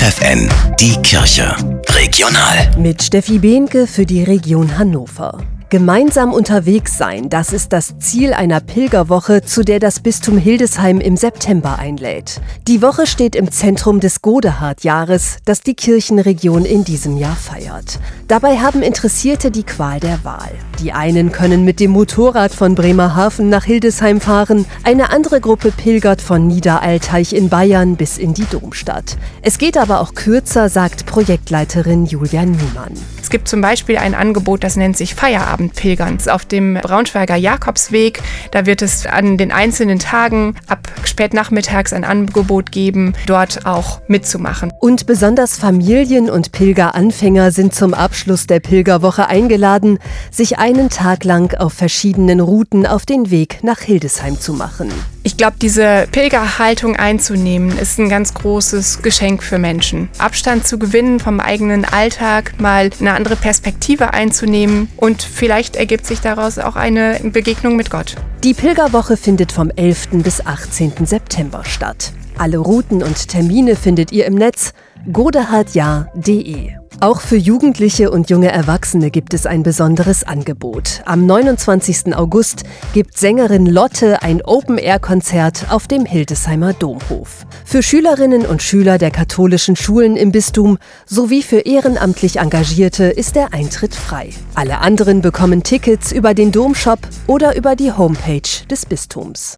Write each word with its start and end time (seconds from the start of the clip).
FFN, 0.00 0.48
die 0.78 0.94
Kirche. 1.02 1.56
Regional. 1.88 2.70
Mit 2.78 3.02
Steffi 3.02 3.40
Behnke 3.40 3.88
für 3.88 4.06
die 4.06 4.22
Region 4.22 4.78
Hannover. 4.78 5.42
Gemeinsam 5.70 6.32
unterwegs 6.32 6.96
sein, 6.96 7.28
das 7.28 7.52
ist 7.52 7.72
das 7.72 7.98
Ziel 7.98 8.32
einer 8.32 8.60
Pilgerwoche, 8.60 9.42
zu 9.42 9.64
der 9.64 9.80
das 9.80 9.98
Bistum 9.98 10.38
Hildesheim 10.38 11.00
im 11.00 11.16
September 11.16 11.80
einlädt. 11.80 12.40
Die 12.68 12.80
Woche 12.80 13.08
steht 13.08 13.34
im 13.34 13.50
Zentrum 13.50 13.98
des 13.98 14.22
Godehard-Jahres, 14.22 15.38
das 15.44 15.62
die 15.62 15.74
Kirchenregion 15.74 16.64
in 16.64 16.84
diesem 16.84 17.16
Jahr 17.16 17.34
feiert. 17.34 17.98
Dabei 18.28 18.58
haben 18.58 18.84
Interessierte 18.84 19.50
die 19.50 19.64
Qual 19.64 19.98
der 19.98 20.22
Wahl. 20.22 20.52
Die 20.80 20.92
einen 20.92 21.32
können 21.32 21.64
mit 21.64 21.80
dem 21.80 21.90
Motorrad 21.90 22.54
von 22.54 22.76
Bremerhaven 22.76 23.48
nach 23.48 23.64
Hildesheim 23.64 24.20
fahren, 24.20 24.64
eine 24.84 25.10
andere 25.10 25.40
Gruppe 25.40 25.72
pilgert 25.72 26.22
von 26.22 26.46
Niederalteich 26.46 27.32
in 27.32 27.48
Bayern 27.48 27.96
bis 27.96 28.16
in 28.16 28.32
die 28.32 28.44
Domstadt. 28.44 29.16
Es 29.42 29.58
geht 29.58 29.76
aber 29.76 30.00
auch 30.00 30.14
kürzer, 30.14 30.68
sagt 30.68 31.04
Projektleiterin 31.04 32.06
Julia 32.06 32.44
Niemann. 32.44 32.94
Es 33.20 33.30
gibt 33.30 33.48
zum 33.48 33.60
Beispiel 33.60 33.98
ein 33.98 34.14
Angebot, 34.14 34.64
das 34.64 34.76
nennt 34.76 34.96
sich 34.96 35.14
Feierabendpilgerns 35.14 36.28
auf 36.28 36.46
dem 36.46 36.74
Braunschweiger 36.74 37.36
Jakobsweg. 37.36 38.22
Da 38.52 38.64
wird 38.64 38.80
es 38.80 39.04
an 39.04 39.36
den 39.36 39.52
einzelnen 39.52 39.98
Tagen 39.98 40.54
ab 40.66 40.88
spätnachmittags 41.04 41.92
ein 41.92 42.04
Angebot 42.04 42.72
geben, 42.72 43.12
dort 43.26 43.66
auch 43.66 44.00
mitzumachen. 44.08 44.72
Und 44.80 45.06
besonders 45.06 45.58
Familien 45.58 46.30
und 46.30 46.52
Pilgeranfänger 46.52 47.50
sind 47.50 47.74
zum 47.74 47.92
Abschluss 47.92 48.46
der 48.46 48.60
Pilgerwoche 48.60 49.26
eingeladen, 49.26 49.98
sich 50.30 50.58
einen 50.68 50.90
Tag 50.90 51.24
lang 51.24 51.54
auf 51.58 51.72
verschiedenen 51.72 52.40
Routen 52.40 52.84
auf 52.84 53.06
den 53.06 53.30
Weg 53.30 53.60
nach 53.62 53.80
Hildesheim 53.80 54.38
zu 54.38 54.52
machen. 54.52 54.92
Ich 55.22 55.38
glaube, 55.38 55.56
diese 55.62 56.06
Pilgerhaltung 56.12 56.94
einzunehmen, 56.94 57.78
ist 57.78 57.98
ein 57.98 58.10
ganz 58.10 58.34
großes 58.34 59.00
Geschenk 59.00 59.42
für 59.42 59.56
Menschen. 59.56 60.10
Abstand 60.18 60.66
zu 60.66 60.78
gewinnen 60.78 61.20
vom 61.20 61.40
eigenen 61.40 61.86
Alltag, 61.86 62.60
mal 62.60 62.90
eine 63.00 63.14
andere 63.14 63.36
Perspektive 63.36 64.12
einzunehmen 64.12 64.90
und 64.98 65.22
vielleicht 65.22 65.74
ergibt 65.74 66.04
sich 66.04 66.20
daraus 66.20 66.58
auch 66.58 66.76
eine 66.76 67.18
Begegnung 67.22 67.74
mit 67.74 67.90
Gott. 67.90 68.16
Die 68.44 68.52
Pilgerwoche 68.52 69.16
findet 69.16 69.52
vom 69.52 69.70
11. 69.70 70.22
bis 70.22 70.44
18. 70.44 71.06
September 71.06 71.64
statt. 71.64 72.12
Alle 72.36 72.58
Routen 72.58 73.02
und 73.02 73.28
Termine 73.28 73.74
findet 73.74 74.12
ihr 74.12 74.26
im 74.26 74.34
Netz 74.34 74.74
godehardjahr.de. 75.10 76.77
Auch 77.00 77.20
für 77.20 77.36
Jugendliche 77.36 78.10
und 78.10 78.28
junge 78.28 78.50
Erwachsene 78.50 79.12
gibt 79.12 79.32
es 79.32 79.46
ein 79.46 79.62
besonderes 79.62 80.24
Angebot. 80.24 81.02
Am 81.04 81.26
29. 81.26 82.16
August 82.16 82.64
gibt 82.92 83.16
Sängerin 83.16 83.66
Lotte 83.66 84.20
ein 84.22 84.42
Open-Air-Konzert 84.44 85.66
auf 85.70 85.86
dem 85.86 86.04
Hildesheimer 86.04 86.72
Domhof. 86.72 87.46
Für 87.64 87.84
Schülerinnen 87.84 88.44
und 88.44 88.62
Schüler 88.62 88.98
der 88.98 89.12
katholischen 89.12 89.76
Schulen 89.76 90.16
im 90.16 90.32
Bistum 90.32 90.76
sowie 91.06 91.42
für 91.42 91.60
ehrenamtlich 91.60 92.40
Engagierte 92.40 93.04
ist 93.04 93.36
der 93.36 93.54
Eintritt 93.54 93.94
frei. 93.94 94.30
Alle 94.56 94.78
anderen 94.78 95.22
bekommen 95.22 95.62
Tickets 95.62 96.10
über 96.10 96.34
den 96.34 96.50
Domshop 96.50 96.98
oder 97.28 97.54
über 97.54 97.76
die 97.76 97.92
Homepage 97.92 98.66
des 98.68 98.86
Bistums. 98.86 99.56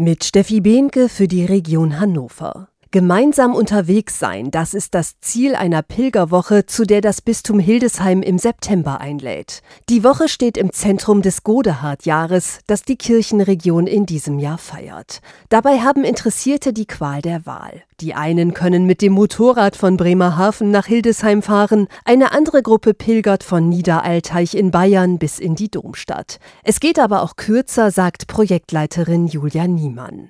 Mit 0.00 0.22
Steffi 0.22 0.60
Behnke 0.60 1.08
für 1.08 1.26
die 1.26 1.44
Region 1.44 1.98
Hannover. 1.98 2.68
Gemeinsam 2.90 3.54
unterwegs 3.54 4.18
sein, 4.18 4.50
das 4.50 4.72
ist 4.72 4.94
das 4.94 5.20
Ziel 5.20 5.54
einer 5.54 5.82
Pilgerwoche, 5.82 6.64
zu 6.64 6.86
der 6.86 7.02
das 7.02 7.20
Bistum 7.20 7.58
Hildesheim 7.58 8.22
im 8.22 8.38
September 8.38 8.98
einlädt. 8.98 9.60
Die 9.90 10.04
Woche 10.04 10.26
steht 10.26 10.56
im 10.56 10.72
Zentrum 10.72 11.20
des 11.20 11.42
Godehard-Jahres, 11.42 12.60
das 12.66 12.84
die 12.84 12.96
Kirchenregion 12.96 13.86
in 13.86 14.06
diesem 14.06 14.38
Jahr 14.38 14.56
feiert. 14.56 15.20
Dabei 15.50 15.80
haben 15.80 16.02
Interessierte 16.02 16.72
die 16.72 16.86
Qual 16.86 17.20
der 17.20 17.44
Wahl. 17.44 17.82
Die 18.00 18.14
einen 18.14 18.54
können 18.54 18.86
mit 18.86 19.02
dem 19.02 19.12
Motorrad 19.12 19.76
von 19.76 19.98
Bremerhaven 19.98 20.70
nach 20.70 20.86
Hildesheim 20.86 21.42
fahren, 21.42 21.88
eine 22.06 22.32
andere 22.32 22.62
Gruppe 22.62 22.94
pilgert 22.94 23.44
von 23.44 23.68
Niederalteich 23.68 24.54
in 24.54 24.70
Bayern 24.70 25.18
bis 25.18 25.38
in 25.38 25.56
die 25.56 25.70
Domstadt. 25.70 26.38
Es 26.64 26.80
geht 26.80 26.98
aber 26.98 27.22
auch 27.22 27.36
kürzer, 27.36 27.90
sagt 27.90 28.28
Projektleiterin 28.28 29.26
Julia 29.26 29.66
Niemann. 29.66 30.26